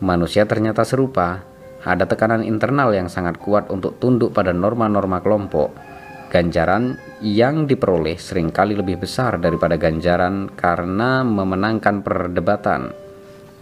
Manusia 0.00 0.44
ternyata 0.48 0.84
serupa, 0.84 1.44
ada 1.80 2.04
tekanan 2.04 2.44
internal 2.44 2.92
yang 2.92 3.08
sangat 3.08 3.40
kuat 3.40 3.72
untuk 3.72 3.96
tunduk 3.96 4.36
pada 4.36 4.52
norma-norma 4.52 5.24
kelompok. 5.24 5.72
Ganjaran 6.30 6.94
yang 7.24 7.66
diperoleh 7.66 8.14
sering 8.20 8.54
kali 8.54 8.78
lebih 8.78 9.02
besar 9.02 9.40
daripada 9.40 9.74
ganjaran 9.74 10.46
karena 10.54 11.26
memenangkan 11.26 12.06
perdebatan, 12.06 12.94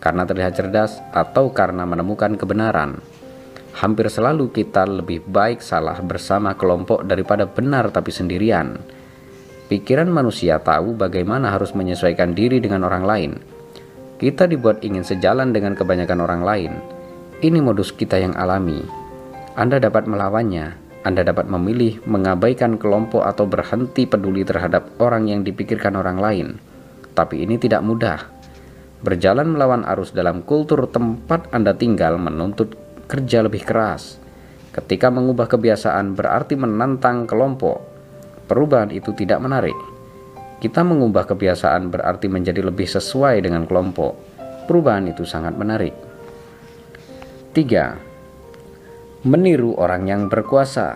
karena 0.03 0.23
terlihat 0.29 0.53
cerdas, 0.53 1.01
atau 1.15 1.55
karena 1.55 1.89
menemukan 1.89 2.37
kebenaran. 2.37 3.01
Hampir 3.79 4.11
selalu 4.11 4.51
kita 4.51 4.85
lebih 4.85 5.23
baik 5.23 5.63
salah 5.63 5.97
bersama 6.03 6.59
kelompok 6.59 7.07
daripada 7.07 7.47
benar 7.47 7.95
tapi 7.95 8.11
sendirian. 8.11 8.75
Pikiran 9.71 10.11
manusia 10.11 10.59
tahu 10.59 10.99
bagaimana 10.99 11.55
harus 11.55 11.71
menyesuaikan 11.77 12.35
diri 12.35 12.59
dengan 12.59 12.83
orang 12.83 13.05
lain. 13.07 13.33
Kita 14.19 14.51
dibuat 14.51 14.83
ingin 14.83 15.07
sejalan 15.07 15.55
dengan 15.55 15.79
kebanyakan 15.79 16.19
orang 16.19 16.43
lain. 16.43 16.98
Ini 17.39 17.63
modus 17.63 17.95
kita 17.95 18.19
yang 18.19 18.35
alami. 18.35 18.83
Anda 19.55 19.79
dapat 19.79 20.11
melawannya. 20.11 20.75
Anda 21.07 21.23
dapat 21.23 21.47
memilih 21.47 22.03
mengabaikan 22.03 22.83
kelompok 22.83 23.23
atau 23.23 23.47
berhenti 23.47 24.11
peduli 24.11 24.43
terhadap 24.43 24.99
orang 24.99 25.31
yang 25.31 25.47
dipikirkan 25.47 25.95
orang 25.95 26.19
lain. 26.19 26.59
Tapi 27.15 27.47
ini 27.47 27.55
tidak 27.55 27.87
mudah. 27.87 28.27
Berjalan 29.07 29.55
melawan 29.55 29.87
arus 29.87 30.11
dalam 30.11 30.43
kultur 30.43 30.91
tempat 30.91 31.47
Anda 31.55 31.79
tinggal 31.79 32.19
menuntut 32.19 32.75
kerja 33.07 33.47
lebih 33.47 33.63
keras. 33.63 34.19
Ketika 34.75 35.07
mengubah 35.07 35.47
kebiasaan 35.47 36.19
berarti 36.19 36.59
menantang 36.59 37.31
kelompok, 37.31 37.79
perubahan 38.51 38.91
itu 38.91 39.15
tidak 39.15 39.39
menarik. 39.39 39.79
Kita 40.59 40.83
mengubah 40.83 41.23
kebiasaan 41.31 41.87
berarti 41.87 42.27
menjadi 42.27 42.67
lebih 42.67 42.91
sesuai 42.91 43.47
dengan 43.47 43.63
kelompok. 43.63 44.19
Perubahan 44.67 45.07
itu 45.07 45.23
sangat 45.23 45.55
menarik. 45.55 46.08
3. 47.59 49.27
Meniru 49.27 49.75
orang 49.83 50.07
yang 50.07 50.31
berkuasa. 50.31 50.95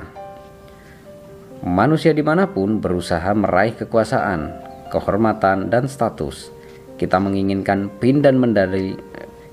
Manusia 1.66 2.14
di 2.14 2.22
mana 2.22 2.46
pun 2.46 2.78
berusaha 2.78 3.34
meraih 3.34 3.74
kekuasaan, 3.74 4.62
kehormatan, 4.94 5.74
dan 5.74 5.90
status. 5.90 6.54
Kita 7.02 7.18
menginginkan 7.18 7.90
pin 7.98 8.22
dan 8.22 8.38
medali 8.38 8.94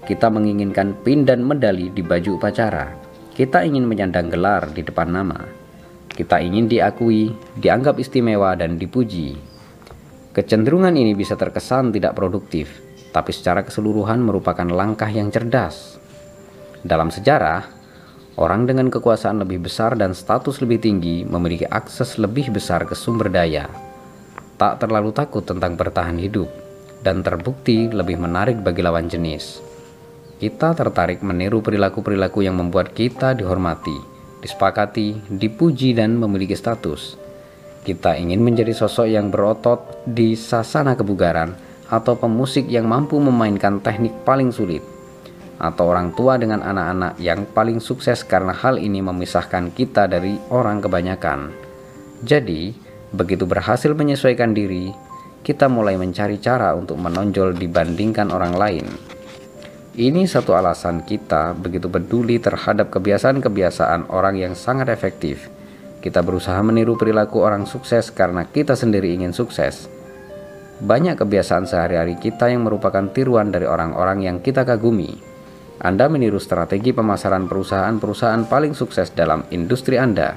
kita 0.05 0.29
menginginkan 0.29 1.01
pin 1.01 1.25
dan 1.25 1.41
medali 1.41 1.89
di 1.89 2.05
baju 2.05 2.37
upacara. 2.37 2.93
Kita 3.33 3.65
ingin 3.65 3.89
menyandang 3.89 4.29
gelar 4.29 4.69
di 4.69 4.85
depan 4.85 5.09
nama. 5.09 5.41
Kita 6.13 6.37
ingin 6.37 6.69
diakui, 6.69 7.33
dianggap 7.57 7.97
istimewa, 7.97 8.53
dan 8.53 8.77
dipuji. 8.77 9.33
Kecenderungan 10.29 10.93
ini 10.93 11.17
bisa 11.17 11.33
terkesan 11.33 11.89
tidak 11.89 12.13
produktif, 12.13 12.69
tapi 13.09 13.33
secara 13.33 13.65
keseluruhan 13.65 14.21
merupakan 14.21 14.69
langkah 14.69 15.09
yang 15.09 15.33
cerdas. 15.33 15.97
Dalam 16.79 17.11
sejarah, 17.11 17.67
orang 18.39 18.63
dengan 18.63 18.87
kekuasaan 18.87 19.43
lebih 19.43 19.67
besar 19.67 19.99
dan 19.99 20.15
status 20.15 20.63
lebih 20.63 20.79
tinggi 20.79 21.27
memiliki 21.27 21.67
akses 21.67 22.15
lebih 22.15 22.55
besar 22.55 22.87
ke 22.87 22.95
sumber 22.95 23.27
daya, 23.27 23.67
tak 24.55 24.79
terlalu 24.79 25.11
takut 25.11 25.43
tentang 25.43 25.75
bertahan 25.75 26.15
hidup, 26.15 26.47
dan 27.03 27.19
terbukti 27.19 27.91
lebih 27.91 28.15
menarik 28.15 28.63
bagi 28.63 28.79
lawan 28.79 29.11
jenis. 29.11 29.59
Kita 30.39 30.71
tertarik 30.71 31.19
meniru 31.19 31.59
perilaku-perilaku 31.59 32.47
yang 32.47 32.55
membuat 32.55 32.95
kita 32.95 33.35
dihormati, 33.35 33.95
disepakati, 34.39 35.35
dipuji, 35.35 35.91
dan 35.91 36.15
memiliki 36.15 36.55
status. 36.55 37.19
Kita 37.83 38.15
ingin 38.15 38.39
menjadi 38.39 38.71
sosok 38.71 39.07
yang 39.11 39.31
berotot 39.31 40.07
di 40.07 40.39
sasana 40.39 40.95
kebugaran, 40.95 41.59
atau 41.91 42.15
pemusik 42.15 42.71
yang 42.71 42.87
mampu 42.87 43.19
memainkan 43.19 43.83
teknik 43.83 44.15
paling 44.23 44.55
sulit, 44.55 44.79
atau 45.59 45.91
orang 45.91 46.15
tua 46.15 46.39
dengan 46.39 46.63
anak-anak 46.63 47.19
yang 47.19 47.43
paling 47.51 47.83
sukses 47.83 48.23
karena 48.23 48.55
hal 48.55 48.79
ini 48.79 49.03
memisahkan 49.03 49.75
kita 49.75 50.07
dari 50.07 50.39
orang 50.55 50.79
kebanyakan. 50.79 51.51
Jadi, 52.23 52.71
begitu 53.11 53.43
berhasil 53.43 53.91
menyesuaikan 53.91 54.55
diri, 54.55 54.95
kita 55.43 55.67
mulai 55.67 55.99
mencari 55.99 56.39
cara 56.39 56.71
untuk 56.75 56.95
menonjol 56.95 57.59
dibandingkan 57.59 58.31
orang 58.31 58.55
lain. 58.55 58.87
Ini 59.99 60.23
satu 60.31 60.55
alasan 60.55 61.03
kita 61.03 61.51
begitu 61.59 61.91
peduli 61.91 62.39
terhadap 62.39 62.87
kebiasaan-kebiasaan 62.87 64.07
orang 64.15 64.39
yang 64.39 64.55
sangat 64.55 64.87
efektif. 64.87 65.51
Kita 65.99 66.23
berusaha 66.23 66.55
meniru 66.63 66.95
perilaku 66.95 67.43
orang 67.43 67.67
sukses 67.67 68.07
karena 68.15 68.47
kita 68.47 68.79
sendiri 68.79 69.11
ingin 69.11 69.35
sukses. 69.35 69.91
Banyak 70.79 71.19
kebiasaan 71.19 71.67
sehari-hari 71.67 72.15
kita 72.15 72.47
yang 72.47 72.63
merupakan 72.63 73.11
tiruan 73.11 73.51
dari 73.51 73.67
orang-orang 73.67 74.23
yang 74.23 74.37
kita 74.39 74.63
kagumi. 74.63 75.28
Anda 75.79 76.11
meniru 76.11 76.43
strategi 76.43 76.91
pemasaran 76.91 77.47
perusahaan-perusahaan 77.47 78.51
paling 78.51 78.75
sukses 78.75 79.15
dalam 79.15 79.47
industri 79.47 79.95
Anda. 79.95 80.35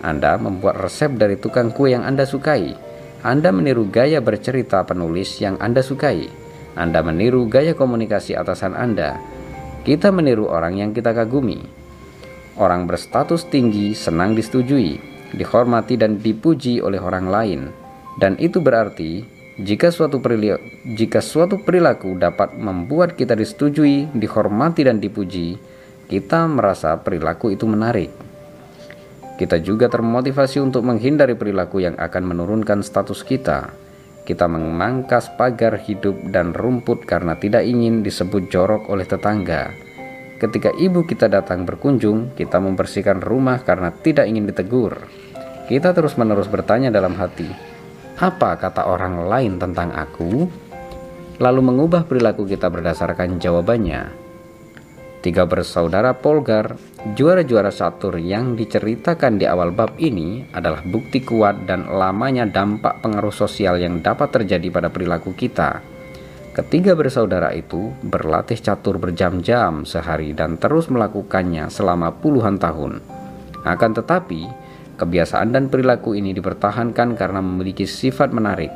Anda 0.00 0.40
membuat 0.40 0.80
resep 0.80 1.12
dari 1.12 1.36
tukang 1.36 1.76
kue 1.76 1.92
yang 1.92 2.08
Anda 2.08 2.24
sukai. 2.24 2.72
Anda 3.20 3.52
meniru 3.52 3.84
gaya 3.92 4.24
bercerita 4.24 4.80
penulis 4.88 5.44
yang 5.44 5.60
Anda 5.60 5.84
sukai. 5.84 6.32
Anda 6.72 7.04
meniru 7.04 7.44
gaya 7.52 7.76
komunikasi 7.76 8.32
atasan 8.32 8.72
Anda. 8.72 9.20
Kita 9.84 10.08
meniru 10.08 10.48
orang 10.48 10.80
yang 10.80 10.96
kita 10.96 11.12
kagumi. 11.12 11.60
Orang 12.56 12.88
berstatus 12.88 13.44
tinggi 13.44 13.92
senang 13.92 14.32
disetujui, 14.32 14.96
dihormati 15.36 16.00
dan 16.00 16.16
dipuji 16.16 16.80
oleh 16.80 16.98
orang 16.98 17.28
lain. 17.28 17.60
Dan 18.16 18.40
itu 18.40 18.64
berarti 18.64 19.20
Jika 19.58 19.90
suatu 19.90 20.22
perilaku, 20.22 20.62
jika 20.86 21.18
suatu 21.18 21.58
perilaku 21.58 22.14
dapat 22.14 22.54
membuat 22.54 23.18
kita 23.18 23.34
disetujui, 23.34 24.06
dihormati 24.14 24.86
dan 24.86 25.02
dipuji, 25.02 25.58
kita 26.06 26.46
merasa 26.46 26.94
perilaku 27.02 27.50
itu 27.50 27.66
menarik. 27.66 28.14
Kita 29.34 29.58
juga 29.58 29.90
termotivasi 29.90 30.62
untuk 30.62 30.86
menghindari 30.86 31.34
perilaku 31.34 31.82
yang 31.82 31.98
akan 31.98 32.22
menurunkan 32.22 32.86
status 32.86 33.26
kita. 33.26 33.74
Kita 34.22 34.46
memangkas 34.46 35.34
pagar 35.34 35.82
hidup 35.82 36.14
dan 36.30 36.54
rumput 36.54 37.02
karena 37.02 37.34
tidak 37.34 37.66
ingin 37.66 38.06
disebut 38.06 38.46
jorok 38.54 38.86
oleh 38.86 39.10
tetangga. 39.10 39.74
Ketika 40.38 40.70
ibu 40.78 41.02
kita 41.02 41.26
datang 41.26 41.66
berkunjung, 41.66 42.38
kita 42.38 42.62
membersihkan 42.62 43.18
rumah 43.18 43.58
karena 43.66 43.90
tidak 43.90 44.30
ingin 44.30 44.46
ditegur. 44.46 45.02
Kita 45.66 45.90
terus-menerus 45.90 46.46
bertanya 46.46 46.94
dalam 46.94 47.18
hati, 47.18 47.50
apa 48.18 48.58
kata 48.58 48.90
orang 48.90 49.30
lain 49.30 49.62
tentang 49.62 49.94
aku, 49.94 50.50
lalu 51.38 51.60
mengubah 51.62 52.02
perilaku 52.02 52.50
kita 52.50 52.66
berdasarkan 52.66 53.38
jawabannya. 53.38 54.10
Tiga 55.18 55.46
bersaudara 55.46 56.14
Polgar, 56.14 56.78
juara-juara 57.14 57.74
Satur 57.74 58.18
yang 58.22 58.54
diceritakan 58.54 59.38
di 59.38 59.46
awal 59.46 59.74
bab 59.74 59.98
ini 59.98 60.46
adalah 60.54 60.82
bukti 60.82 61.22
kuat 61.22 61.66
dan 61.66 61.90
lamanya 61.90 62.46
dampak 62.46 63.02
pengaruh 63.02 63.34
sosial 63.34 63.78
yang 63.82 63.98
dapat 63.98 64.30
terjadi 64.34 64.70
pada 64.70 64.90
perilaku 64.90 65.34
kita. 65.34 65.82
Ketiga 66.54 66.98
bersaudara 66.98 67.54
itu 67.54 67.94
berlatih 68.02 68.58
catur 68.58 68.98
berjam-jam 68.98 69.86
sehari 69.86 70.34
dan 70.34 70.58
terus 70.58 70.90
melakukannya 70.90 71.70
selama 71.70 72.14
puluhan 72.18 72.58
tahun. 72.58 72.98
Akan 73.62 73.94
tetapi, 73.94 74.67
Kebiasaan 74.98 75.54
dan 75.54 75.70
perilaku 75.70 76.18
ini 76.18 76.34
dipertahankan 76.34 77.14
karena 77.14 77.38
memiliki 77.38 77.86
sifat 77.86 78.34
menarik, 78.34 78.74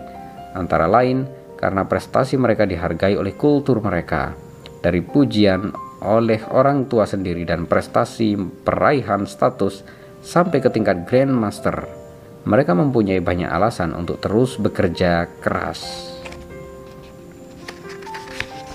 antara 0.55 0.87
lain 0.87 1.27
karena 1.59 1.83
prestasi 1.91 2.39
mereka 2.39 2.63
dihargai 2.63 3.19
oleh 3.19 3.35
kultur 3.35 3.83
mereka, 3.83 4.31
dari 4.79 5.03
pujian 5.03 5.75
oleh 6.03 6.39
orang 6.55 6.87
tua 6.87 7.11
sendiri 7.11 7.43
dan 7.43 7.67
prestasi 7.67 8.39
peraihan 8.39 9.27
status 9.27 9.83
sampai 10.23 10.63
ke 10.63 10.71
tingkat 10.71 11.11
grandmaster. 11.11 11.91
Mereka 12.47 12.75
mempunyai 12.75 13.19
banyak 13.23 13.51
alasan 13.51 13.91
untuk 13.95 14.23
terus 14.23 14.59
bekerja 14.63 15.27
keras. 15.43 16.11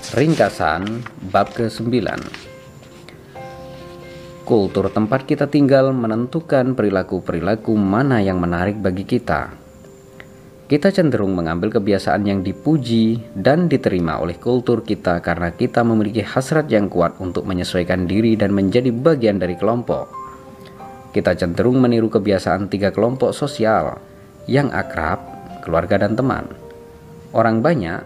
Ringkasan 0.08 1.04
bab 1.28 1.52
ke-9 1.52 2.47
Kultur 4.48 4.88
tempat 4.88 5.28
kita 5.28 5.44
tinggal 5.44 5.92
menentukan 5.92 6.72
perilaku-perilaku 6.72 7.76
mana 7.76 8.24
yang 8.24 8.40
menarik 8.40 8.80
bagi 8.80 9.04
kita. 9.04 9.52
Kita 10.64 10.88
cenderung 10.88 11.36
mengambil 11.36 11.68
kebiasaan 11.68 12.24
yang 12.24 12.40
dipuji 12.40 13.20
dan 13.36 13.68
diterima 13.68 14.16
oleh 14.16 14.40
kultur 14.40 14.88
kita 14.88 15.20
karena 15.20 15.52
kita 15.52 15.84
memiliki 15.84 16.24
hasrat 16.24 16.64
yang 16.72 16.88
kuat 16.88 17.20
untuk 17.20 17.44
menyesuaikan 17.44 18.08
diri 18.08 18.40
dan 18.40 18.56
menjadi 18.56 18.88
bagian 18.88 19.36
dari 19.36 19.52
kelompok. 19.52 20.08
Kita 21.12 21.36
cenderung 21.36 21.84
meniru 21.84 22.08
kebiasaan 22.08 22.72
tiga 22.72 22.88
kelompok 22.88 23.36
sosial 23.36 24.00
yang 24.48 24.72
akrab, 24.72 25.20
keluarga 25.60 26.00
dan 26.00 26.16
teman. 26.16 26.48
Orang 27.36 27.60
banyak, 27.60 28.00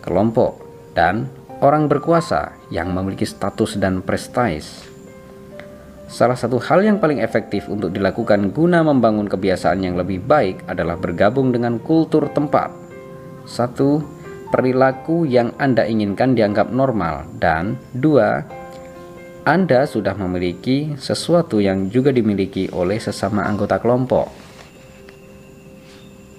kelompok, 0.00 0.56
dan 0.96 1.28
orang 1.60 1.84
berkuasa 1.84 2.56
yang 2.72 2.96
memiliki 2.96 3.28
status 3.28 3.76
dan 3.76 4.00
prestis. 4.00 4.85
Salah 6.06 6.38
satu 6.38 6.62
hal 6.62 6.86
yang 6.86 7.02
paling 7.02 7.18
efektif 7.18 7.66
untuk 7.66 7.90
dilakukan 7.90 8.54
guna 8.54 8.86
membangun 8.86 9.26
kebiasaan 9.26 9.82
yang 9.82 9.98
lebih 9.98 10.22
baik 10.22 10.62
adalah 10.70 10.94
bergabung 10.94 11.50
dengan 11.50 11.82
kultur 11.82 12.30
tempat. 12.30 12.70
Satu, 13.42 14.06
perilaku 14.54 15.26
yang 15.26 15.50
Anda 15.58 15.82
inginkan 15.82 16.38
dianggap 16.38 16.70
normal 16.70 17.26
dan 17.42 17.74
dua, 17.90 18.46
Anda 19.42 19.82
sudah 19.82 20.14
memiliki 20.14 20.94
sesuatu 20.94 21.58
yang 21.58 21.90
juga 21.90 22.14
dimiliki 22.14 22.70
oleh 22.70 23.02
sesama 23.02 23.42
anggota 23.42 23.82
kelompok. 23.82 24.30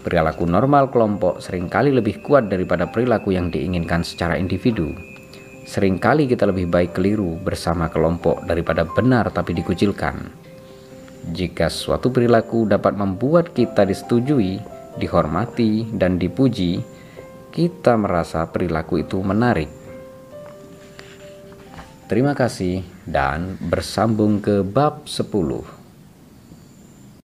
Perilaku 0.08 0.48
normal 0.48 0.88
kelompok 0.88 1.44
sering 1.44 1.68
kali 1.68 1.92
lebih 1.92 2.24
kuat 2.24 2.48
daripada 2.48 2.88
perilaku 2.88 3.36
yang 3.36 3.52
diinginkan 3.52 4.08
secara 4.08 4.40
individu. 4.40 4.96
Seringkali 5.68 6.32
kita 6.32 6.48
lebih 6.48 6.72
baik 6.72 6.96
keliru 6.96 7.36
bersama 7.44 7.92
kelompok 7.92 8.48
daripada 8.48 8.88
benar 8.88 9.28
tapi 9.36 9.52
dikucilkan. 9.52 10.16
Jika 11.28 11.68
suatu 11.68 12.08
perilaku 12.08 12.64
dapat 12.64 12.96
membuat 12.96 13.52
kita 13.52 13.84
disetujui, 13.84 14.64
dihormati, 14.96 15.92
dan 15.92 16.16
dipuji, 16.16 16.80
kita 17.52 18.00
merasa 18.00 18.48
perilaku 18.48 19.04
itu 19.04 19.20
menarik. 19.20 19.68
Terima 22.08 22.32
kasih 22.32 22.88
dan 23.04 23.60
bersambung 23.60 24.40
ke 24.40 24.64
bab 24.64 25.04
10. 25.04 25.77